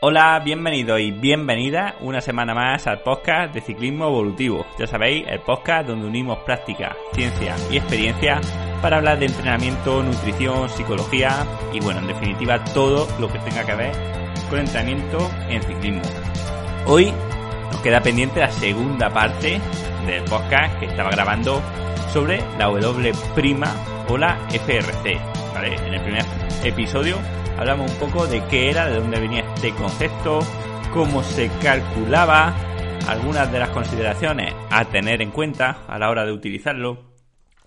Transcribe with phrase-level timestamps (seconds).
[0.00, 4.66] Hola, bienvenido y bienvenida una semana más al podcast de Ciclismo Evolutivo.
[4.78, 8.38] Ya sabéis, el podcast donde unimos práctica, ciencia y experiencia
[8.82, 13.74] para hablar de entrenamiento, nutrición, psicología y bueno, en definitiva todo lo que tenga que
[13.74, 13.92] ver
[14.50, 16.02] con entrenamiento en ciclismo.
[16.84, 17.10] Hoy
[17.72, 19.58] nos queda pendiente la segunda parte
[20.06, 21.62] del podcast que estaba grabando
[22.12, 23.12] sobre la W'
[24.08, 25.18] o la FRC.
[25.56, 26.24] En el primer
[26.64, 27.16] episodio
[27.58, 30.40] hablamos un poco de qué era, de dónde venía este concepto,
[30.92, 32.54] cómo se calculaba,
[33.08, 37.12] algunas de las consideraciones a tener en cuenta a la hora de utilizarlo.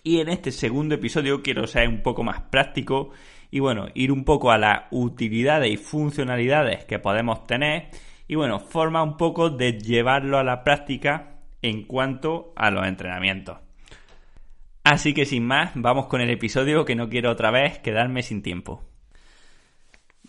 [0.04, 3.12] Y en este segundo episodio quiero ser un poco más práctico
[3.52, 7.90] y bueno, ir un poco a las utilidades y funcionalidades que podemos tener
[8.28, 13.58] y bueno, forma un poco de llevarlo a la práctica en cuanto a los entrenamientos.
[14.84, 18.42] Así que sin más, vamos con el episodio que no quiero otra vez quedarme sin
[18.42, 18.89] tiempo.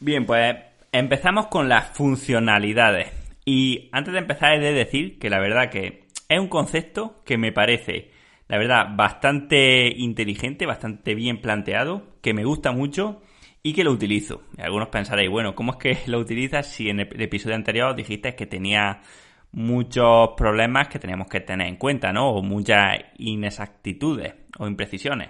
[0.02, 0.56] Bien, pues
[0.92, 3.08] empezamos con las funcionalidades.
[3.44, 7.36] Y antes de empezar he de decir que la verdad que es un concepto que
[7.36, 8.10] me parece,
[8.48, 13.20] la verdad, bastante inteligente, bastante bien planteado, que me gusta mucho
[13.62, 14.40] y que lo utilizo.
[14.56, 18.46] Algunos pensaréis, bueno, ¿cómo es que lo utilizas si en el episodio anterior dijiste que
[18.46, 19.02] tenía
[19.52, 22.30] muchos problemas que teníamos que tener en cuenta, ¿no?
[22.30, 25.28] O muchas inexactitudes o imprecisiones.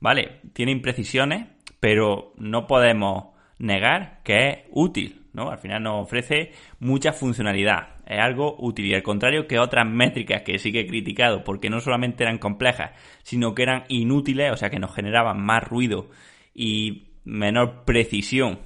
[0.00, 1.46] Vale, tiene imprecisiones,
[1.78, 5.50] pero no podemos negar que es útil, ¿no?
[5.50, 10.42] Al final nos ofrece mucha funcionalidad, es algo útil y al contrario que otras métricas
[10.42, 12.92] que sí que he criticado porque no solamente eran complejas,
[13.22, 16.08] sino que eran inútiles, o sea que nos generaban más ruido
[16.54, 18.60] y menor precisión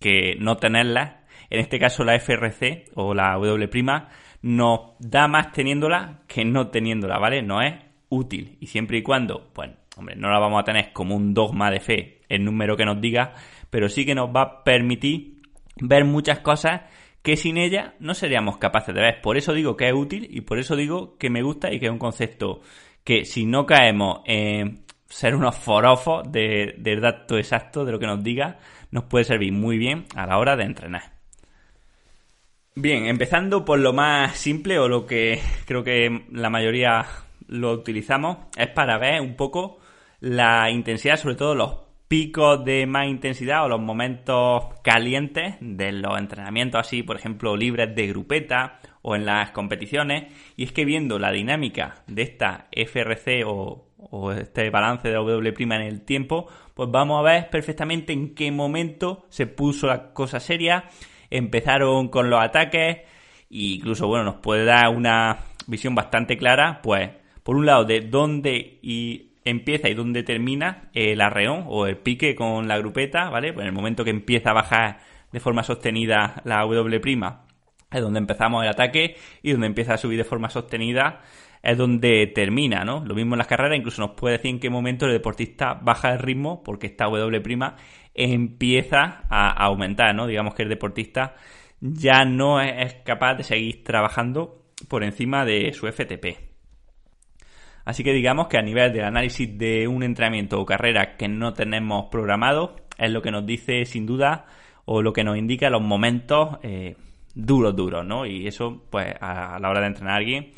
[0.00, 1.24] que no tenerlas.
[1.50, 3.68] En este caso la FRC o la W'
[4.42, 7.42] nos da más teniéndola que no teniéndola, ¿vale?
[7.42, 7.74] No es
[8.10, 11.70] útil y siempre y cuando, pues, hombre, no la vamos a tener como un dogma
[11.70, 13.32] de fe el número que nos diga,
[13.74, 15.42] pero sí que nos va a permitir
[15.80, 16.82] ver muchas cosas
[17.22, 19.20] que sin ella no seríamos capaces de ver.
[19.20, 21.86] Por eso digo que es útil y por eso digo que me gusta y que
[21.86, 22.60] es un concepto
[23.02, 28.06] que si no caemos en ser unos forofos de, del dato exacto de lo que
[28.06, 28.60] nos diga,
[28.92, 31.10] nos puede servir muy bien a la hora de entrenar.
[32.76, 37.06] Bien, empezando por lo más simple o lo que creo que la mayoría
[37.48, 39.80] lo utilizamos, es para ver un poco
[40.20, 41.83] la intensidad, sobre todo los
[42.14, 47.92] picos de más intensidad o los momentos calientes de los entrenamientos así, por ejemplo, libres
[47.96, 50.32] de grupeta o en las competiciones.
[50.54, 53.88] Y es que viendo la dinámica de esta FRC o,
[54.30, 59.26] este balance de W' en el tiempo, pues vamos a ver perfectamente en qué momento
[59.28, 60.84] se puso la cosa seria,
[61.30, 63.02] empezaron con los ataques e
[63.50, 67.10] incluso, bueno, nos puede dar una visión bastante clara, pues,
[67.42, 72.34] por un lado, de dónde y empieza y dónde termina el arreón o el pique
[72.34, 73.52] con la grupeta, ¿vale?
[73.52, 74.98] Pues en el momento que empieza a bajar
[75.32, 77.00] de forma sostenida la W'
[77.90, 81.22] es donde empezamos el ataque y donde empieza a subir de forma sostenida
[81.62, 83.04] es donde termina, ¿no?
[83.04, 86.12] Lo mismo en las carreras, incluso nos puede decir en qué momento el deportista baja
[86.12, 87.74] el ritmo porque esta W'
[88.14, 90.26] empieza a aumentar, ¿no?
[90.26, 91.34] Digamos que el deportista
[91.80, 96.53] ya no es capaz de seguir trabajando por encima de su FTP.
[97.84, 101.52] Así que digamos que a nivel del análisis de un entrenamiento o carrera que no
[101.52, 104.46] tenemos programado, es lo que nos dice sin duda
[104.84, 106.96] o lo que nos indica los momentos eh,
[107.34, 108.26] duros, duros, ¿no?
[108.26, 110.52] Y eso, pues, a, la hora de entrenar a alguien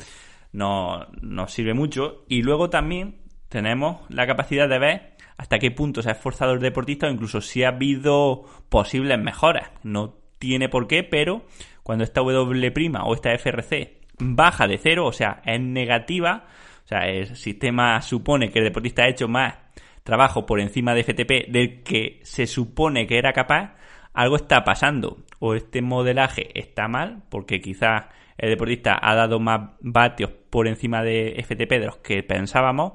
[0.53, 2.23] nos, nos sirve mucho.
[2.27, 3.15] Y luego también
[3.49, 7.41] tenemos la capacidad de ver hasta qué punto se ha esforzado el deportista o incluso
[7.41, 9.69] si ha habido posibles mejoras.
[9.83, 11.43] No tiene por qué, pero
[11.83, 16.47] cuando esta W' o esta FRC baja de cero, o sea, es negativa,
[16.87, 19.55] o sea, el sistema supone que el deportista ha hecho más
[20.03, 23.75] trabajo por encima de FTP del que se supone que era capaz,
[24.13, 25.17] algo está pasando.
[25.39, 28.05] O este modelaje está mal, porque quizás
[28.37, 32.93] el deportista ha dado más vatios por encima de FTP de los que pensábamos,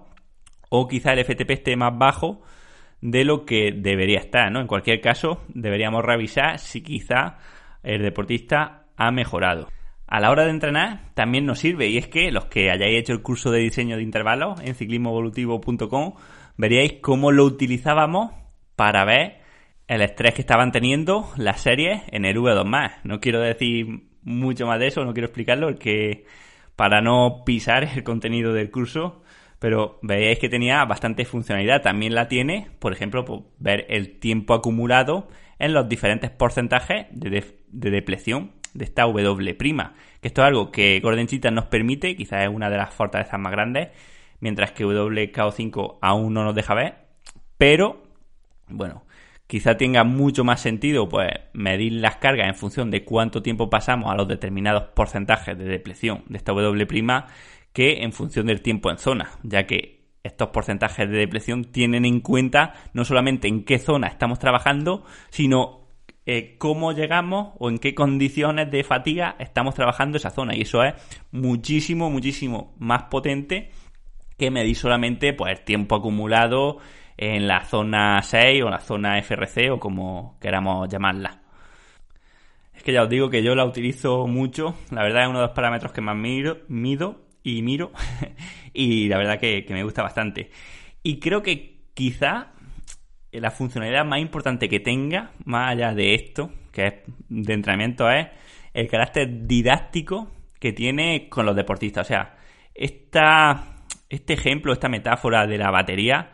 [0.70, 2.40] o quizás el FTP esté más bajo
[3.02, 4.60] de lo que debería estar, ¿no?
[4.62, 7.36] En cualquier caso, deberíamos revisar si quizá
[7.82, 9.68] el deportista ha mejorado
[10.12, 13.14] a la hora de entrenar también nos sirve y es que los que hayáis hecho
[13.14, 16.12] el curso de diseño de intervalos en ciclismoevolutivo.com
[16.58, 18.30] veríais cómo lo utilizábamos
[18.76, 19.38] para ver
[19.88, 22.96] el estrés que estaban teniendo las series en el V2+.
[23.04, 23.86] No quiero decir
[24.20, 26.26] mucho más de eso, no quiero explicarlo, porque
[26.76, 29.22] para no pisar el contenido del curso,
[29.60, 31.80] pero veis que tenía bastante funcionalidad.
[31.80, 35.28] También la tiene, por ejemplo, pues, ver el tiempo acumulado
[35.58, 39.56] en los diferentes porcentajes de depleción de esta W',
[40.20, 43.52] que esto es algo que Gordon nos permite, quizás es una de las fortalezas más
[43.52, 43.88] grandes,
[44.40, 46.94] mientras que WKO5 aún no nos deja ver,
[47.58, 48.02] pero
[48.68, 49.04] bueno,
[49.46, 54.10] quizá tenga mucho más sentido pues medir las cargas en función de cuánto tiempo pasamos
[54.10, 56.86] a los determinados porcentajes de depleción de esta W'
[57.72, 62.20] que en función del tiempo en zona, ya que estos porcentajes de depleción tienen en
[62.20, 65.81] cuenta no solamente en qué zona estamos trabajando, sino
[66.24, 70.54] eh, cómo llegamos o en qué condiciones de fatiga estamos trabajando esa zona.
[70.54, 70.94] Y eso es
[71.32, 73.70] muchísimo, muchísimo más potente
[74.38, 76.78] que medir solamente pues, el tiempo acumulado
[77.16, 81.42] en la zona 6 o la zona FRC o como queramos llamarla.
[82.72, 85.46] Es que ya os digo que yo la utilizo mucho, la verdad es uno de
[85.46, 87.92] los parámetros que más mido y miro
[88.72, 90.50] y la verdad que me gusta bastante.
[91.02, 92.52] Y creo que quizá
[93.32, 96.94] la funcionalidad más importante que tenga, más allá de esto, que es
[97.28, 98.28] de entrenamiento, es
[98.74, 102.06] el carácter didáctico que tiene con los deportistas.
[102.06, 102.36] O sea,
[102.74, 103.76] esta,
[104.08, 106.32] este ejemplo, esta metáfora de la batería,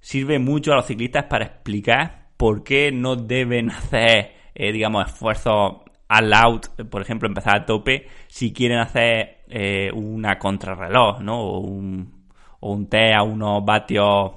[0.00, 5.82] sirve mucho a los ciclistas para explicar por qué no deben hacer, eh, digamos, esfuerzos
[6.08, 11.40] all out, por ejemplo, empezar a tope, si quieren hacer eh, una contrarreloj, ¿no?
[11.40, 12.26] O un,
[12.58, 14.32] o un T a unos vatios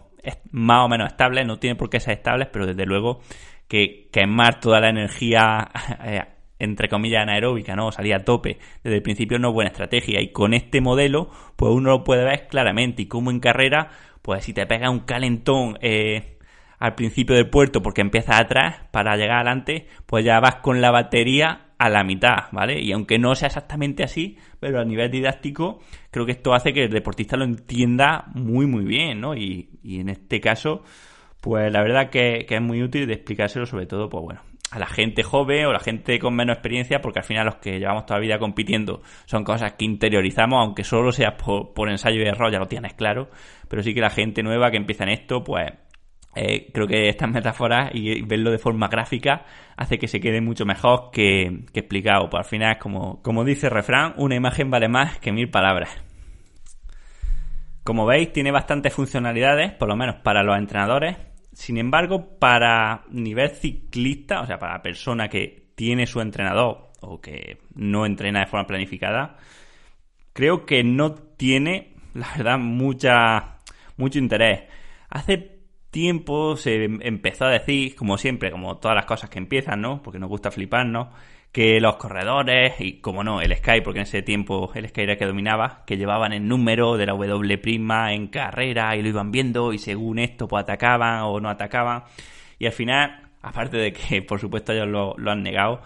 [0.52, 3.22] más o menos estables, no tiene por qué ser estables, pero desde luego
[3.68, 5.70] que quemar toda la energía,
[6.06, 6.22] eh,
[6.60, 7.92] entre comillas, anaeróbica, ¿no?
[7.92, 10.22] Salir a tope desde el principio no es buena estrategia.
[10.22, 13.02] Y con este modelo, pues uno lo puede ver claramente.
[13.02, 13.90] Y como en carrera,
[14.22, 16.38] pues si te pega un calentón eh,
[16.80, 20.92] al principio del puerto porque empiezas atrás para llegar adelante, pues ya vas con la
[20.92, 22.80] batería a la mitad, ¿vale?
[22.82, 25.80] Y aunque no sea exactamente así, pero a nivel didáctico,
[26.12, 29.36] creo que esto hace que el deportista lo entienda muy, muy bien, ¿no?
[29.36, 30.84] Y, en este caso,
[31.42, 34.42] pues la verdad que, es muy útil de explicárselo, sobre todo, pues bueno,
[34.72, 37.80] a la gente joven o la gente con menos experiencia, porque al final los que
[37.80, 42.22] llevamos toda la vida compitiendo son cosas que interiorizamos, aunque solo sea por, por ensayo
[42.22, 43.30] y error, ya lo tienes claro,
[43.68, 45.72] pero sí que la gente nueva que empieza en esto, pues
[46.36, 49.46] eh, creo que estas metáforas y verlo de forma gráfica
[49.78, 52.30] hace que se quede mucho mejor que, explicado.
[52.30, 55.90] Pues al final como, como dice el refrán, una imagen vale más que mil palabras.
[57.84, 61.18] Como veis, tiene bastantes funcionalidades, por lo menos para los entrenadores.
[61.52, 67.20] Sin embargo, para nivel ciclista, o sea, para la persona que tiene su entrenador o
[67.20, 69.38] que no entrena de forma planificada,
[70.32, 73.58] creo que no tiene, la verdad, mucha,
[73.98, 74.64] mucho interés.
[75.10, 75.38] Hace
[75.94, 80.02] tiempo se empezó a decir, como siempre, como todas las cosas que empiezan, ¿no?
[80.02, 81.08] Porque nos gusta fliparnos,
[81.54, 85.14] que los corredores, y como no, el Sky, porque en ese tiempo el Sky era
[85.14, 89.32] el que dominaba, que llevaban el número de la W' en carrera y lo iban
[89.32, 92.04] viendo y según esto pues atacaban o no atacaban.
[92.58, 95.82] Y al final, aparte de que por supuesto ellos lo, lo han negado,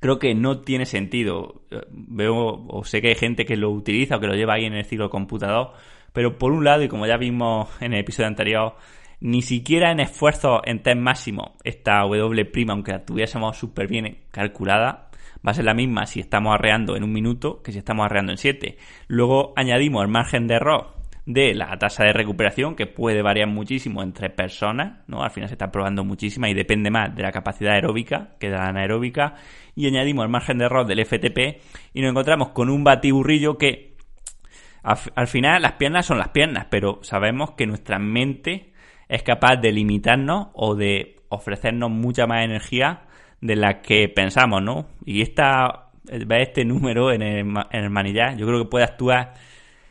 [0.00, 1.62] creo que no tiene sentido.
[1.90, 4.74] Veo o sé que hay gente que lo utiliza o que lo lleva ahí en
[4.74, 5.74] el ciclo computador,
[6.14, 8.76] pero por un lado, y como ya vimos en el episodio anterior,
[9.20, 15.10] ni siquiera en esfuerzo en test máximo esta W', aunque la tuviésemos súper bien calculada,
[15.46, 18.32] va a ser la misma si estamos arreando en un minuto que si estamos arreando
[18.32, 18.76] en 7.
[19.08, 24.02] Luego añadimos el margen de error de la tasa de recuperación, que puede variar muchísimo
[24.02, 25.22] entre personas, ¿no?
[25.22, 28.56] Al final se está probando muchísima y depende más de la capacidad aeróbica que de
[28.56, 29.34] la anaeróbica.
[29.76, 31.60] Y añadimos el margen de error del FTP
[31.94, 33.90] y nos encontramos con un batiburrillo que
[34.82, 38.69] al final las piernas son las piernas, pero sabemos que nuestra mente
[39.10, 43.02] es capaz de limitarnos o de ofrecernos mucha más energía
[43.40, 44.86] de la que pensamos, ¿no?
[45.04, 49.34] Y esta, este número en el, en el manillar, yo creo que puede actuar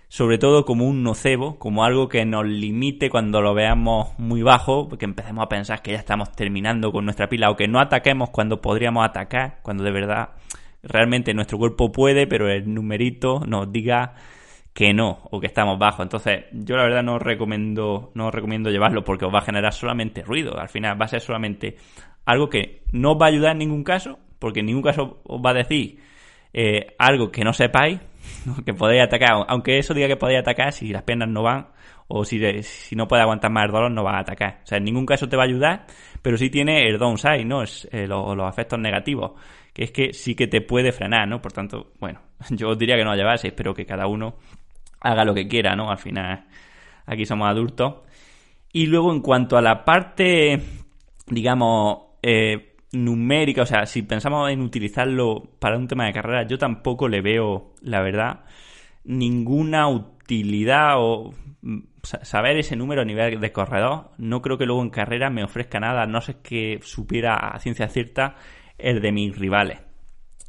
[0.07, 4.89] sobre todo como un nocebo, como algo que nos limite cuando lo veamos muy bajo,
[4.89, 8.31] porque empecemos a pensar que ya estamos terminando con nuestra pila o que no ataquemos
[8.31, 10.29] cuando podríamos atacar, cuando de verdad
[10.81, 14.15] realmente nuestro cuerpo puede, pero el numerito nos diga
[14.79, 16.03] que no o que estamos bajos.
[16.03, 20.21] Entonces, yo la verdad no recomiendo, no recomiendo llevarlo porque os va a generar solamente
[20.21, 20.57] ruido.
[20.57, 21.75] Al final va a ser solamente
[22.24, 25.41] algo que no os va a ayudar en ningún caso, porque en ningún caso os
[25.45, 26.00] va a decir
[26.53, 28.00] eh, algo que no sepáis,
[28.65, 31.67] que podéis atacar, aunque eso diga que podéis atacar, si las piernas no van
[32.07, 34.62] o si, si no puede aguantar más el dolor, no va a atacar.
[34.63, 35.88] O sea, en ningún caso te va a ayudar,
[36.21, 37.63] pero sí tiene el downside, ¿no?
[37.63, 39.33] Es, eh, los, los efectos negativos,
[39.74, 41.41] que es que sí que te puede frenar, ¿no?
[41.41, 42.21] Por tanto, bueno,
[42.51, 44.36] yo os diría que no lo lleváis, espero que cada uno
[45.01, 45.91] haga lo que quiera, ¿no?
[45.91, 46.46] Al final,
[47.06, 47.96] aquí somos adultos.
[48.72, 50.62] Y luego, en cuanto a la parte
[51.29, 56.58] digamos, eh, numérica, o sea, si pensamos en utilizarlo para un tema de carrera, yo
[56.58, 58.41] tampoco le veo, la verdad,
[59.03, 64.12] ninguna utilidad o mm, saber ese número a nivel de corredor.
[64.18, 67.88] No creo que luego en carrera me ofrezca nada, no sé que supiera a ciencia
[67.88, 68.36] cierta
[68.77, 69.79] el de mis rivales.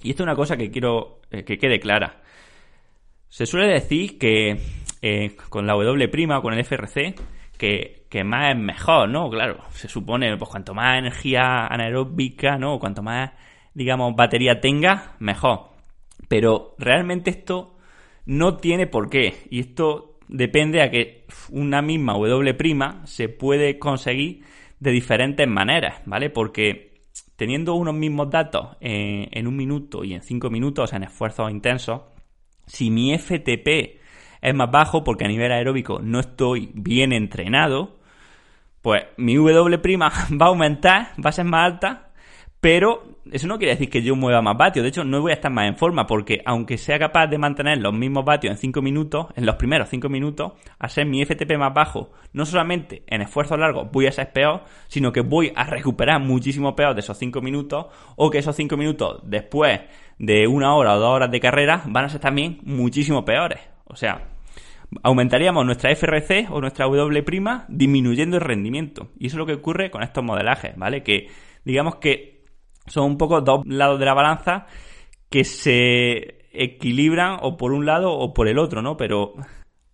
[0.03, 2.20] Y esto es una cosa que quiero eh, que quede clara.
[3.31, 4.61] Se suele decir que
[5.01, 7.15] eh, con la W' o con el FRC,
[7.57, 9.31] que, que, más es mejor, ¿no?
[9.31, 12.79] Claro, se supone, pues cuanto más energía anaeróbica, ¿no?
[12.79, 13.33] Cuanto más,
[13.73, 15.71] digamos, batería tenga, mejor.
[16.29, 17.79] Pero realmente esto
[18.27, 19.47] no tiene por qué.
[19.51, 24.45] Y esto depende a que una misma W' se puede conseguir
[24.79, 26.31] de diferentes maneras, ¿vale?
[26.31, 26.91] Porque
[27.37, 32.03] teniendo unos mismos datos en, un minuto y en cinco minutos en esfuerzos intensos,
[32.73, 34.01] si mi FTP
[34.41, 37.99] es más bajo porque a nivel aeróbico no estoy bien entrenado,
[38.81, 42.11] pues mi W' va a aumentar, va a ser más alta
[42.61, 44.83] pero eso no quiere decir que yo mueva más vatios.
[44.83, 47.79] De hecho, no voy a estar más en forma porque aunque sea capaz de mantener
[47.79, 51.57] los mismos vatios en 5 minutos, en los primeros 5 minutos, a ser mi FTP
[51.57, 55.65] más bajo, no solamente en esfuerzos largos voy a ser peor, sino que voy a
[55.65, 57.87] recuperar muchísimo peor de esos 5 minutos
[58.17, 59.81] o que esos 5 minutos después
[60.21, 63.59] de una hora o dos horas de carrera van a ser también muchísimo peores.
[63.87, 64.29] O sea,
[65.03, 69.09] aumentaríamos nuestra FRC o nuestra W' disminuyendo el rendimiento.
[69.19, 71.03] Y eso es lo que ocurre con estos modelajes, ¿vale?
[71.03, 71.29] Que
[71.65, 72.45] digamos que
[72.87, 74.67] son un poco dos lados de la balanza
[75.31, 78.99] que se equilibran o por un lado o por el otro, ¿no?
[78.99, 79.33] Pero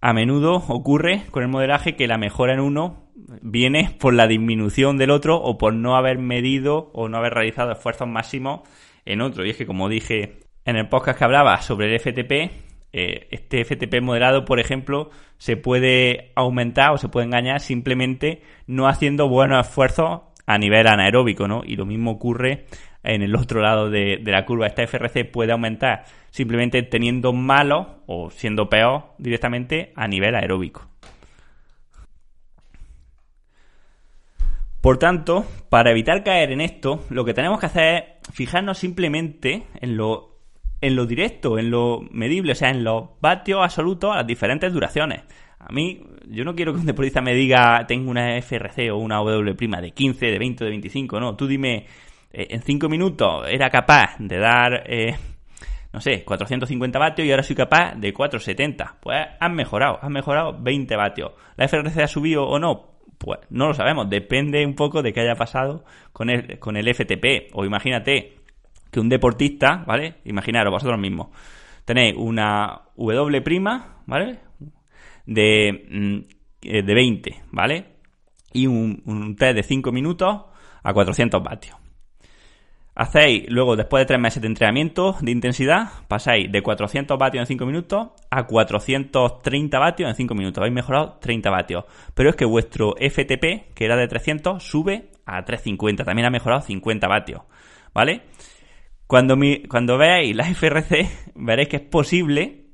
[0.00, 4.98] a menudo ocurre con el modelaje que la mejora en uno viene por la disminución
[4.98, 8.62] del otro o por no haber medido o no haber realizado esfuerzos máximos
[9.06, 9.46] en otro.
[9.46, 13.64] Y es que como dije en el podcast que hablaba sobre el FTP, eh, este
[13.64, 19.66] FTP modelado, por ejemplo, se puede aumentar o se puede engañar simplemente no haciendo buenos
[19.66, 21.62] esfuerzos a nivel anaeróbico, ¿no?
[21.64, 22.66] Y lo mismo ocurre
[23.02, 24.66] en el otro lado de, la curva.
[24.66, 30.88] Esta FRC puede aumentar simplemente teniendo malo o siendo peor directamente a nivel aeróbico.
[34.86, 39.64] Por tanto, para evitar caer en esto, lo que tenemos que hacer es fijarnos simplemente
[39.80, 40.38] en lo,
[40.80, 44.72] en lo directo, en lo medible, o sea, en los vatios absolutos a las diferentes
[44.72, 45.22] duraciones.
[45.58, 49.16] A mí, yo no quiero que un deportista me diga tengo una FRC o una
[49.16, 51.34] W' de 15, de 20, de 25, no.
[51.34, 51.84] Tú dime,
[52.30, 55.16] eh, en 5 minutos era capaz de dar, eh,
[55.92, 58.98] no sé, 450 vatios y ahora soy capaz de 470.
[59.00, 61.32] Pues has mejorado, has mejorado 20 vatios.
[61.56, 62.95] ¿La FRC ha subido o no?
[63.18, 66.92] Pues no lo sabemos, depende un poco de qué haya pasado con el, con el
[66.94, 67.54] FTP.
[67.54, 68.36] O imagínate
[68.90, 70.16] que un deportista, ¿vale?
[70.24, 71.28] Imaginaros vosotros mismos.
[71.84, 73.42] Tenéis una W',
[74.06, 74.46] ¿vale?
[75.26, 76.18] de, mm,
[76.62, 77.84] eh, de 20, ¿vale?
[78.52, 80.44] Y un, un test de 5 minutos
[80.82, 81.76] a 400 vatios.
[82.98, 87.46] Hacéis luego, después de 3 meses de entrenamiento de intensidad, pasáis de 400 vatios en
[87.46, 90.62] 5 minutos a 430 vatios en 5 minutos.
[90.62, 91.84] Habéis mejorado 30 vatios.
[92.14, 96.04] Pero es que vuestro FTP, que era de 300, sube a 350.
[96.04, 97.42] También ha mejorado 50 vatios.
[97.92, 98.22] ¿Vale?
[99.06, 99.36] Cuando,
[99.68, 102.64] cuando veáis la FRC, veréis que es posible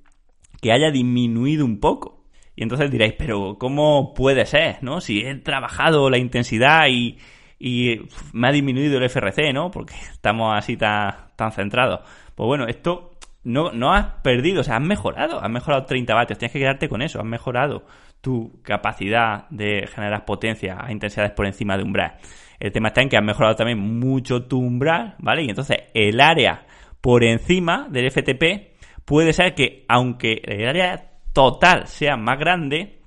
[0.60, 2.26] que haya disminuido un poco.
[2.54, 5.00] Y entonces diréis, pero ¿cómo puede ser, no?
[5.00, 7.18] Si he trabajado la intensidad y,
[8.32, 9.70] me ha disminuido el FRC, ¿no?
[9.70, 12.00] Porque estamos así tan, tan centrados.
[12.34, 13.12] Pues bueno, esto
[13.44, 16.88] no, no has perdido, o sea, has mejorado, has mejorado 30 vatios, tienes que quedarte
[16.88, 17.84] con eso, has mejorado
[18.20, 22.14] tu capacidad de generar potencia a intensidades por encima de umbral.
[22.60, 25.42] El tema está en que has mejorado también mucho tu umbral, ¿vale?
[25.42, 26.66] Y entonces el área
[27.00, 33.00] por encima del FTP puede ser que, aunque el área total sea más grande,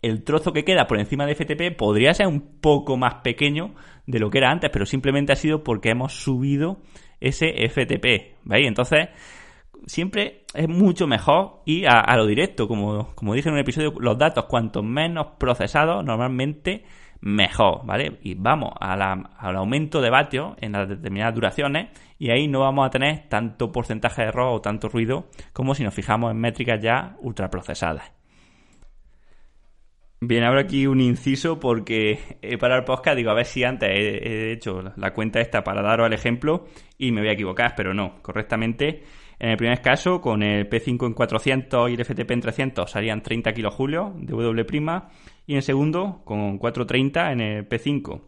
[0.00, 3.74] el trozo que queda por encima de FTP podría ser un poco más pequeño
[4.06, 6.78] de lo que era antes, pero simplemente ha sido porque hemos subido
[7.20, 8.68] ese FTP, ¿veis?
[8.68, 9.08] Entonces,
[9.86, 14.18] siempre es mucho mejor ir a, lo directo, como, como dije en un episodio, los
[14.18, 16.84] datos cuanto menos procesados, normalmente
[17.20, 18.18] mejor, ¿vale?
[18.22, 22.90] Y vamos al aumento de vatios en las determinadas duraciones y ahí no vamos a
[22.90, 27.16] tener tanto porcentaje de error o tanto ruido como si nos fijamos en métricas ya
[27.20, 28.12] ultraprocesadas.
[30.26, 33.90] Bien, ahora aquí un inciso porque he parado el podcast, digo, a ver si antes
[33.90, 36.64] he, hecho la cuenta esta para daros el ejemplo
[36.96, 39.02] y me voy a equivocar, pero no, correctamente.
[39.38, 43.22] En el primer caso, con el P5 en 400 y el FTP en 300 salían
[43.22, 45.02] 30 kilojulios de W'
[45.46, 48.22] y en segundo, con 430 en el P5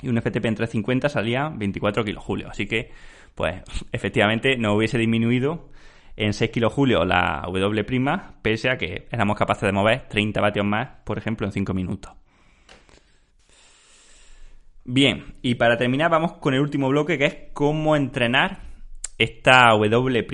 [0.00, 2.52] y un FTP en 350 salía 24 kilojulios.
[2.52, 2.90] Así que,
[3.34, 3.56] pues,
[3.92, 5.68] efectivamente no hubiese disminuido
[6.16, 7.84] en 6 kilojulios la W',
[8.42, 12.12] pese a que éramos capaces de mover 30 vatios más, por ejemplo, en 5 minutos.
[14.84, 18.58] Bien, y para terminar vamos con el último bloque que es cómo entrenar
[19.16, 20.26] esta W'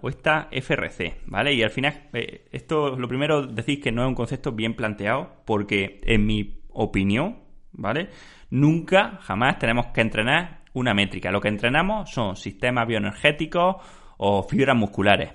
[0.00, 1.54] o esta FRC, ¿vale?
[1.54, 5.42] Y al final, eh, esto lo primero decir que no es un concepto bien planteado
[5.44, 7.38] porque en mi opinión,
[7.72, 8.10] ¿vale?
[8.50, 11.30] Nunca, jamás tenemos que entrenar una métrica.
[11.30, 13.76] Lo que entrenamos son sistemas bioenergéticos
[14.16, 15.32] o fibras musculares.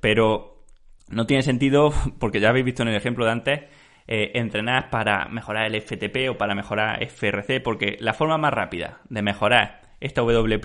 [0.00, 0.64] Pero
[1.08, 3.60] no tiene sentido, porque ya habéis visto en el ejemplo de antes,
[4.08, 9.00] eh, entrenar para mejorar el FTP o para mejorar FRC, porque la forma más rápida
[9.08, 10.60] de mejorar esta W'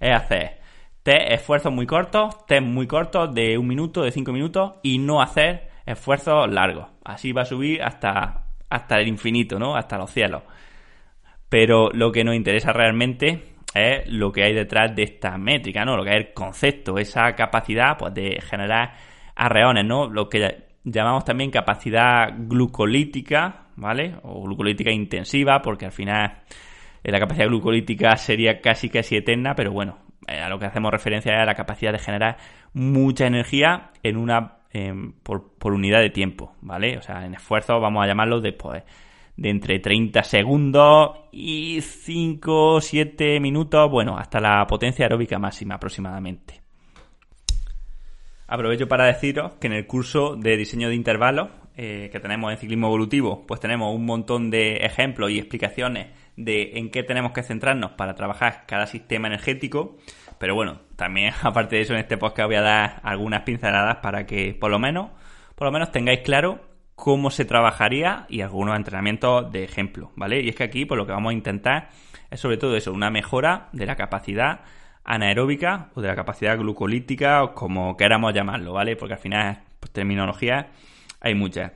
[0.00, 0.60] es hacer
[1.04, 5.22] test esfuerzos muy cortos, test muy cortos de un minuto, de cinco minutos y no
[5.22, 6.88] hacer esfuerzos largos.
[7.04, 9.76] Así va a subir hasta, hasta el infinito, ¿no?
[9.76, 10.42] Hasta los cielos.
[11.48, 15.96] Pero lo que nos interesa realmente es lo que hay detrás de esta métrica, ¿no?
[15.96, 18.94] Lo que es el concepto, esa capacidad pues, de generar
[19.34, 20.08] arreones, ¿no?
[20.08, 24.14] Lo que llamamos también capacidad glucolítica, ¿vale?
[24.22, 26.42] O glucolítica intensiva, porque al final
[27.02, 30.92] eh, la capacidad glucolítica sería casi casi eterna, pero bueno, eh, a lo que hacemos
[30.92, 32.36] referencia es a la capacidad de generar
[32.72, 34.58] mucha energía en una
[35.22, 36.98] por, por, unidad de tiempo, ¿vale?
[36.98, 38.82] O sea, en esfuerzo vamos a llamarlo después
[39.36, 46.62] de entre 30 segundos y 5 7 minutos, bueno, hasta la potencia aeróbica máxima aproximadamente.
[48.46, 52.58] Aprovecho para deciros que en el curso de diseño de intervalos eh, que tenemos en
[52.58, 57.42] ciclismo evolutivo, pues tenemos un montón de ejemplos y explicaciones de en qué tenemos que
[57.42, 59.96] centrarnos para trabajar cada sistema energético.
[60.38, 64.26] Pero bueno, también aparte de eso en este podcast voy a dar algunas pinceladas para
[64.26, 65.10] que por lo menos,
[65.54, 66.60] por lo menos tengáis claro
[66.94, 70.40] cómo se trabajaría y algunos entrenamientos de ejemplo, ¿vale?
[70.40, 71.88] Y es que aquí pues lo que vamos a intentar
[72.30, 74.60] es sobre todo eso, una mejora de la capacidad
[75.04, 78.96] anaeróbica o de la capacidad glucolítica o como queramos llamarlo, ¿vale?
[78.96, 80.70] Porque al final, pues, terminología
[81.20, 81.72] hay muchas.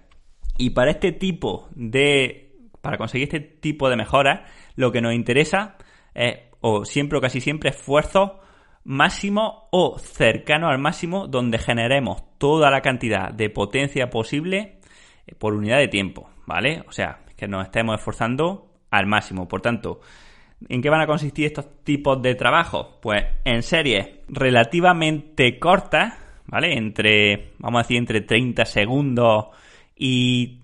[0.57, 4.41] Y para este tipo de, para conseguir este tipo de mejoras,
[4.77, 5.77] lo que nos interesa
[6.15, 8.41] es, o siempre o casi siempre, esfuerzo
[8.85, 14.78] máximo o cercano al máximo donde generemos toda la cantidad de potencia posible
[15.39, 16.85] por unidad de tiempo, ¿vale?
[16.89, 19.47] O sea, que nos estemos esforzando al máximo.
[19.47, 20.01] Por tanto,
[20.69, 22.99] ¿en qué van a consistir estos tipos de trabajo?
[23.01, 26.15] Pues en series relativamente cortas,
[26.47, 26.77] ¿vale?
[26.77, 29.47] Entre, vamos a decir, entre 30 segundos
[29.97, 30.63] y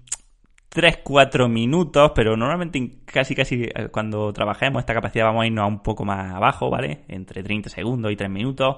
[0.74, 5.68] 3-4 minutos, pero normalmente casi casi eh, cuando trabajemos esta capacidad vamos a irnos a
[5.68, 7.04] un poco más abajo, ¿vale?
[7.08, 8.76] Entre 30 segundos y 3 minutos,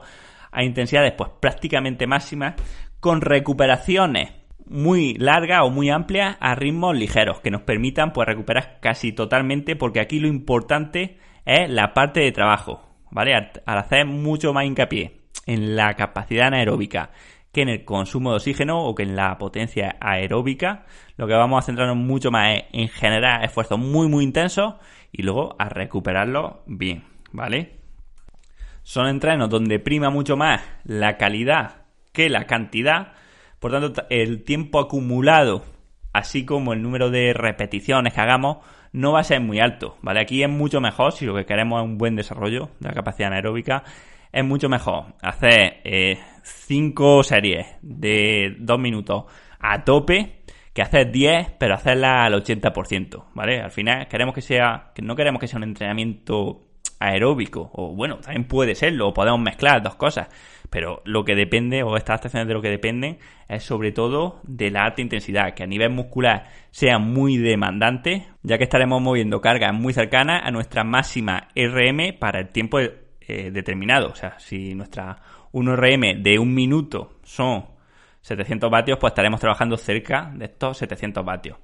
[0.52, 2.54] a intensidades pues prácticamente máximas,
[3.00, 8.78] con recuperaciones muy larga o muy amplia a ritmos ligeros que nos permitan pues recuperar
[8.80, 13.34] casi totalmente porque aquí lo importante es la parte de trabajo, ¿vale?
[13.34, 17.10] Al, hacer mucho más hincapié en la capacidad anaeróbica
[17.52, 20.84] que en el consumo de oxígeno o que en la potencia aeróbica,
[21.16, 24.74] lo que vamos a centrarnos mucho más es en generar esfuerzos muy muy intensos
[25.10, 27.76] y luego a recuperarlos bien, ¿vale?
[28.82, 33.12] Son entrenos donde prima mucho más la calidad que la cantidad
[33.58, 35.64] por tanto, el tiempo acumulado,
[36.12, 38.58] así como el número de repeticiones que hagamos,
[38.92, 40.20] no va a ser muy alto, ¿vale?
[40.20, 43.28] Aquí es mucho mejor, si lo que queremos es un buen desarrollo de la capacidad
[43.28, 43.84] anaeróbica,
[44.32, 45.80] es mucho mejor hacer
[46.42, 49.24] 5 eh, series de 2 minutos
[49.58, 50.42] a tope
[50.72, 53.60] que hacer 10, pero hacerla al 80%, ¿vale?
[53.60, 56.65] Al final queremos que sea, que no queremos que sea un entrenamiento
[56.98, 60.28] aeróbico, o bueno, también puede serlo, o podemos mezclar dos cosas,
[60.70, 64.70] pero lo que depende, o estas estaciones de lo que dependen, es sobre todo de
[64.70, 69.74] la alta intensidad, que a nivel muscular sea muy demandante, ya que estaremos moviendo cargas
[69.74, 74.08] muy cercanas a nuestra máxima RM para el tiempo eh, determinado.
[74.08, 75.18] O sea, si nuestra
[75.52, 77.66] 1RM de un minuto son
[78.20, 81.58] 700 vatios, pues estaremos trabajando cerca de estos 700 vatios.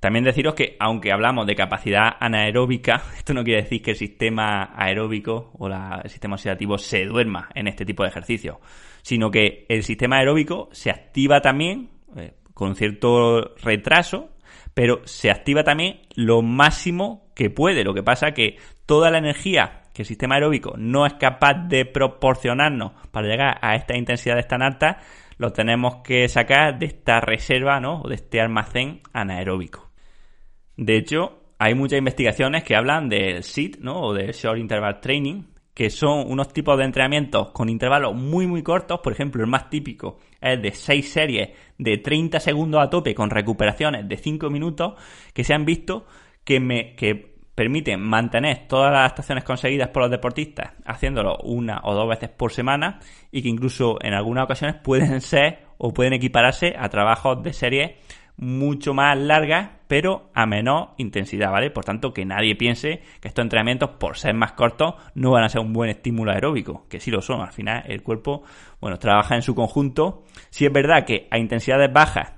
[0.00, 4.70] También deciros que, aunque hablamos de capacidad anaeróbica, esto no quiere decir que el sistema
[4.76, 8.58] aeróbico o el sistema oxidativo se duerma en este tipo de ejercicios,
[9.02, 14.30] sino que el sistema aeróbico se activa también eh, con cierto retraso,
[14.74, 17.82] pero se activa también lo máximo que puede.
[17.82, 18.56] Lo que pasa que
[18.86, 23.74] toda la energía que el sistema aeróbico no es capaz de proporcionarnos para llegar a
[23.74, 25.04] estas intensidades tan altas,
[25.38, 28.02] lo tenemos que sacar de esta reserva, ¿no?
[28.02, 29.87] O de este almacén anaeróbico.
[30.78, 34.00] De hecho, hay muchas investigaciones que hablan del SIT, ¿no?
[34.00, 35.42] O del Short Interval Training,
[35.74, 39.00] que son unos tipos de entrenamientos con intervalos muy muy cortos.
[39.00, 43.28] Por ejemplo, el más típico es de 6 series de 30 segundos a tope con
[43.28, 44.94] recuperaciones de 5 minutos
[45.32, 46.06] que se han visto
[46.44, 51.92] que, me, que permiten mantener todas las estaciones conseguidas por los deportistas haciéndolo una o
[51.92, 53.00] dos veces por semana
[53.32, 57.96] y que incluso en algunas ocasiones pueden ser o pueden equipararse a trabajos de serie
[58.38, 61.70] mucho más largas, pero a menor intensidad, ¿vale?
[61.70, 65.48] Por tanto, que nadie piense que estos entrenamientos, por ser más cortos, no van a
[65.48, 67.40] ser un buen estímulo aeróbico, que sí lo son.
[67.40, 68.44] Al final, el cuerpo,
[68.80, 70.22] bueno, trabaja en su conjunto.
[70.50, 72.32] Si es verdad que a intensidades bajas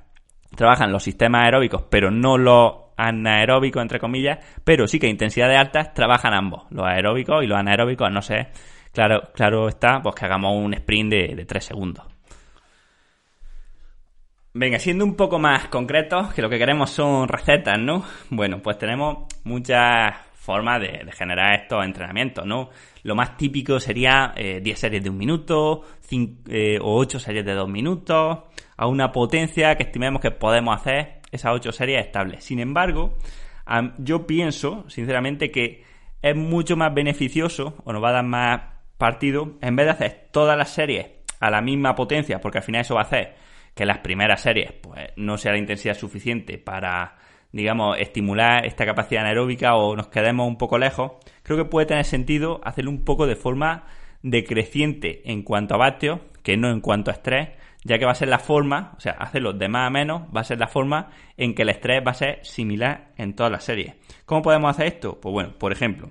[0.56, 5.58] trabajan los sistemas aeróbicos, pero no los anaeróbicos, entre comillas, pero sí que a intensidades
[5.58, 8.48] altas trabajan ambos, los aeróbicos y los anaeróbicos, no sé,
[8.92, 12.04] claro, claro está, pues que hagamos un sprint de, de 3 segundos.
[14.52, 18.04] Venga, siendo un poco más concretos, que lo que queremos son recetas, ¿no?
[18.30, 22.70] Bueno, pues tenemos muchas formas de, generar estos entrenamientos, ¿no?
[23.04, 27.44] Lo más típico sería 10 eh, series de un minuto, 5, eh, o 8 series
[27.44, 28.38] de 2 minutos,
[28.76, 32.42] a una potencia que estimemos que podemos hacer esas 8 series estables.
[32.42, 33.14] Sin embargo,
[33.98, 35.84] yo pienso, sinceramente, que
[36.22, 38.62] es mucho más beneficioso, o nos va a dar más
[38.98, 41.06] partido, en vez de hacer todas las series
[41.38, 44.72] a la misma potencia, porque al final eso va a hacer que las primeras series
[44.72, 47.16] pues no sea la intensidad suficiente para
[47.52, 52.04] digamos estimular esta capacidad anaeróbica o nos quedemos un poco lejos, creo que puede tener
[52.04, 53.86] sentido hacerlo un poco de forma
[54.22, 57.50] decreciente en cuanto a vatios, que no en cuanto a estrés,
[57.82, 60.42] ya que va a ser la forma, o sea, hacerlo de más a menos, va
[60.42, 63.64] a ser la forma en que el estrés va a ser similar en todas las
[63.64, 63.94] series.
[64.26, 65.18] ¿Cómo podemos hacer esto?
[65.20, 66.10] Pues bueno, por ejemplo,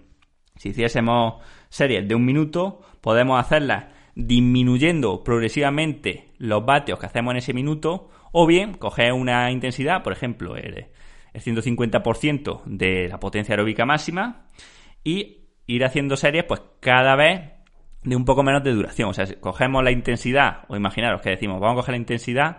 [0.56, 1.36] si hiciésemos
[1.70, 3.86] series de un minuto, podemos hacerlas
[4.20, 10.14] disminuyendo progresivamente los vatios que hacemos en ese minuto, o bien coger una intensidad, por
[10.14, 10.88] ejemplo, el,
[11.34, 14.48] 150% de la potencia aeróbica máxima,
[15.04, 17.52] y ir haciendo series, pues cada vez
[18.04, 19.10] de un poco menos de duración.
[19.10, 22.58] O sea, cogemos la intensidad, o imaginaros que decimos, vamos a coger la intensidad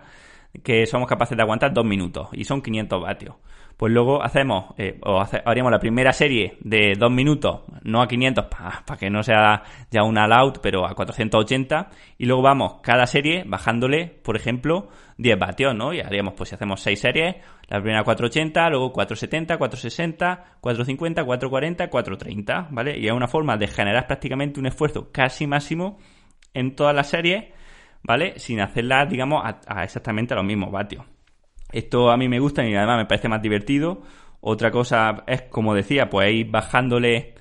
[0.63, 3.35] que somos capaces de aguantar dos minutos, y son 500 vatios
[3.77, 8.45] pues luego hacemos, eh, o haríamos la primera serie de dos minutos, no a 500
[8.45, 13.43] para que no sea ya una out, pero a 480, y luego vamos cada serie
[13.45, 15.93] bajándole, por ejemplo, 10 vatios, ¿no?
[15.93, 17.35] Y haríamos, pues si hacemos 6 series,
[17.67, 22.99] la primera 480, luego 470, 460, 450, 440, 430, ¿vale?
[22.99, 25.97] Y es una forma de generar prácticamente un esfuerzo casi máximo
[26.53, 27.45] en todas las series,
[28.03, 28.39] ¿vale?
[28.39, 31.05] Sin hacerla, digamos, a exactamente a los mismos vatios.
[31.71, 34.01] Esto a mí me gusta y además me parece más divertido.
[34.41, 37.35] Otra cosa es, como decía, pues ir bajándole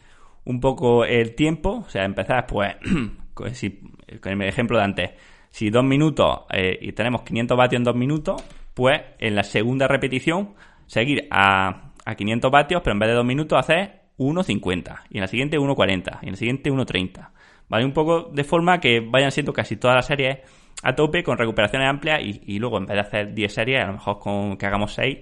[0.44, 1.84] un poco el tiempo.
[1.86, 2.76] O sea, empezar, pues,
[3.34, 5.10] con, el ejemplo de antes.
[5.50, 8.42] Si dos minutos eh, y tenemos 500 vatios en dos minutos,
[8.74, 10.54] pues en la segunda repetición
[10.86, 15.02] seguir a, a 500 vatios, pero en vez de dos minutos hacer 1.50.
[15.10, 16.18] Y en la siguiente 1.40.
[16.22, 17.30] Y en la siguiente 1.30.
[17.68, 17.84] ¿Vale?
[17.84, 20.38] Un poco de forma que vayan siendo casi todas las series
[20.82, 23.92] a tope con recuperaciones amplias y, luego en vez de hacer 10 series, a lo
[23.94, 25.18] mejor con que hagamos 6,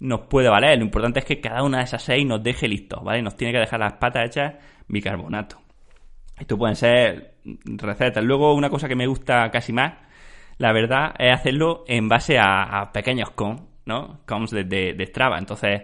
[0.00, 0.78] nos puede valer.
[0.78, 3.22] Lo importante es que cada una de esas 6 nos deje listos, ¿vale?
[3.22, 4.54] Nos tiene que dejar las patas hechas
[4.88, 5.60] bicarbonato.
[6.38, 8.24] Esto pueden ser recetas.
[8.24, 9.94] Luego, una cosa que me gusta casi más,
[10.58, 14.20] la verdad, es hacerlo en base a, pequeños com, ¿no?
[14.26, 15.38] Coms de, de, Strava.
[15.38, 15.82] Entonces,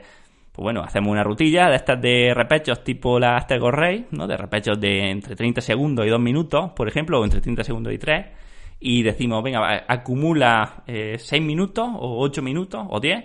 [0.53, 4.27] pues bueno, hacemos una rutilla de estas de repechos tipo la Astego Rey, ¿no?
[4.27, 7.93] De repechos de entre 30 segundos y 2 minutos, por ejemplo, o entre 30 segundos
[7.93, 8.27] y 3
[8.79, 13.25] y decimos, venga, acumula eh, 6 minutos o 8 minutos o 10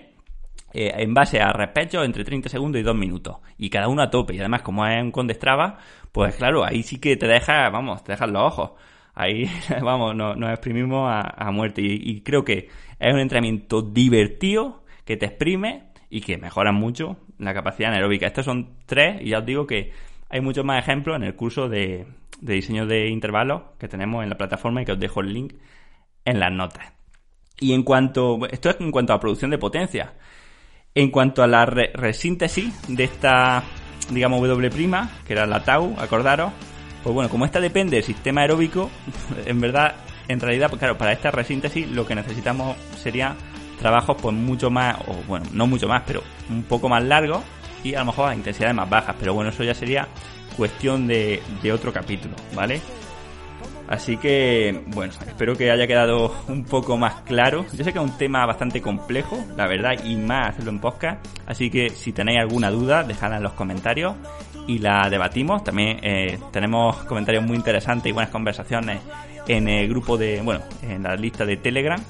[0.74, 3.36] eh, en base a respecho entre 30 segundos y 2 minutos.
[3.58, 4.34] Y cada uno a tope.
[4.34, 5.78] Y además, como es un condestraba,
[6.10, 8.70] pues claro, ahí sí que te deja, vamos, te dejan los ojos.
[9.14, 9.44] Ahí,
[9.82, 11.82] vamos, nos, exprimimos a, muerte.
[11.82, 17.52] Y, creo que es un entrenamiento divertido que te exprime y que mejora mucho la
[17.52, 18.26] capacidad anaeróbica.
[18.26, 19.92] Estos son tres y ya os digo que
[20.30, 22.06] hay muchos más ejemplos en el curso de,
[22.42, 25.54] de diseño de intervalos que tenemos en la plataforma y que os dejo el link
[26.24, 26.92] en las notas.
[27.58, 30.14] Y en cuanto, esto es en cuanto a producción de potencia.
[30.94, 33.62] En cuanto a la resíntesis de esta,
[34.10, 36.52] digamos, W', que era la tau, acordaros,
[37.02, 38.90] pues bueno, como esta depende del sistema aeróbico,
[39.46, 39.94] en verdad,
[40.26, 43.36] en realidad, pues claro, para esta resíntesis lo que necesitamos sería
[43.78, 47.42] trabajos pues mucho más, o bueno, no mucho más, pero un poco más largos
[47.84, 50.08] y a lo mejor a intensidades más bajas, pero bueno, eso ya sería
[50.56, 52.80] cuestión de, otro capítulo, ¿vale?
[53.88, 57.66] Así que, bueno, espero que haya quedado un poco más claro.
[57.72, 61.26] Yo sé que es un tema bastante complejo, la verdad, y más hacerlo en podcast.
[61.46, 64.14] Así que si tenéis alguna duda, dejadla en los comentarios
[64.66, 65.62] y la debatimos.
[65.62, 69.00] También eh, tenemos comentarios muy interesantes y buenas conversaciones
[69.46, 72.00] en el grupo de, bueno, en la lista de Telegram,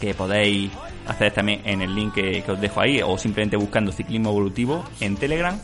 [0.00, 0.72] que podéis
[1.06, 5.16] hacer también en el link que os dejo ahí, o simplemente buscando ciclismo evolutivo en
[5.16, 5.56] Telegram.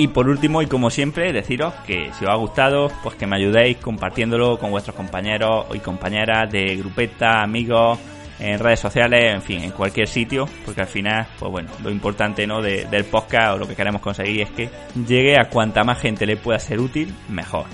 [0.00, 3.36] Y por último, y como siempre, deciros que si os ha gustado, pues que me
[3.36, 7.98] ayudéis compartiéndolo con vuestros compañeros y compañeras de grupeta, amigos,
[8.38, 12.46] en redes sociales, en fin, en cualquier sitio, porque al final, pues bueno, lo importante
[12.46, 12.62] ¿no?
[12.62, 14.70] del podcast o lo que queremos conseguir es que
[15.06, 17.66] llegue a cuanta más gente le pueda ser útil, mejor.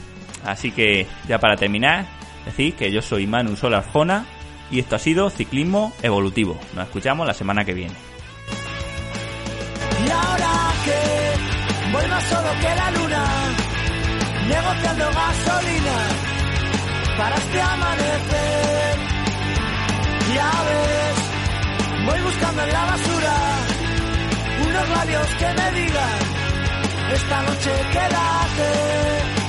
[0.44, 2.06] Así que ya para terminar,
[2.44, 4.26] decir que yo soy Manu Solarjona
[4.72, 6.58] Y esto ha sido Ciclismo Evolutivo.
[6.74, 7.94] Nos escuchamos la semana que viene.
[11.96, 13.24] Voy más solo que la luna,
[14.48, 15.96] negociando gasolina
[17.16, 18.98] para este amanecer.
[20.34, 23.34] Ya ves, voy buscando en la basura
[24.68, 26.18] unos labios que me digan,
[27.14, 29.45] esta noche quédate.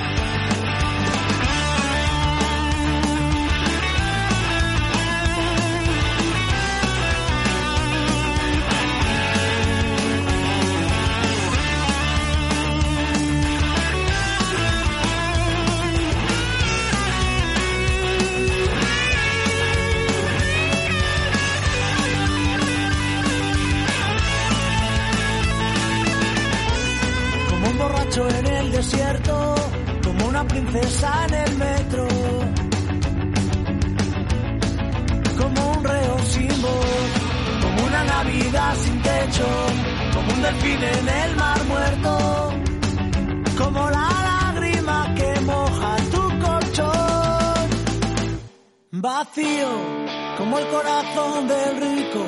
[50.57, 52.25] Como el corazón del rico,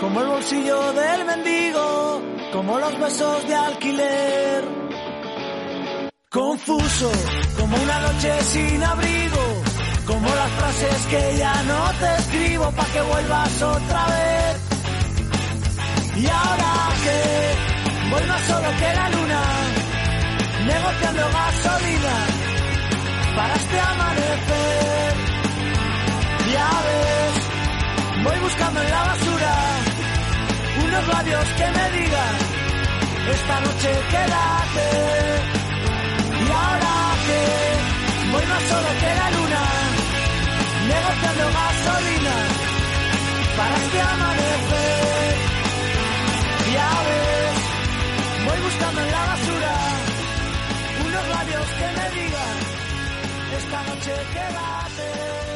[0.00, 4.64] como el bolsillo del mendigo, como los besos de alquiler.
[6.30, 7.10] Confuso,
[7.58, 9.62] como una noche sin abrigo,
[10.06, 14.56] como las frases que ya no te escribo pa' que vuelvas otra vez.
[16.16, 19.42] Y ahora que voy solo que la luna,
[20.66, 22.16] negociando gasolina
[23.36, 24.92] para este amanecer.
[26.52, 27.41] Ya ves,
[28.24, 29.54] voy buscando en la basura
[30.84, 32.34] unos labios que me digan,
[33.34, 34.88] esta noche quédate.
[36.42, 36.94] Y ahora
[37.26, 37.40] que
[38.32, 39.62] voy más solo que la luna,
[40.92, 42.36] negociando gasolina
[43.56, 45.34] para este amanecer.
[46.74, 47.56] Ya ves,
[48.46, 49.74] voy buscando en la basura
[51.06, 52.56] unos labios que me digan,
[53.58, 55.51] esta noche quédate.